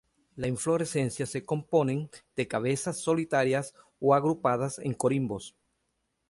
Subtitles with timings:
[0.35, 5.55] Las inflorescencias se componen de cabezas solitarias o agrupadas en corimbos.